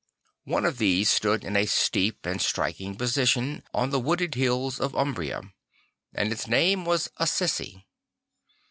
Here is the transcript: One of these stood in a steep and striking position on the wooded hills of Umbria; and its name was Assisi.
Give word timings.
One 0.45 0.65
of 0.65 0.79
these 0.79 1.11
stood 1.11 1.43
in 1.43 1.55
a 1.55 1.67
steep 1.67 2.25
and 2.25 2.41
striking 2.41 2.95
position 2.95 3.61
on 3.71 3.91
the 3.91 3.99
wooded 3.99 4.33
hills 4.33 4.79
of 4.79 4.95
Umbria; 4.95 5.41
and 6.15 6.31
its 6.33 6.47
name 6.47 6.85
was 6.85 7.11
Assisi. 7.17 7.85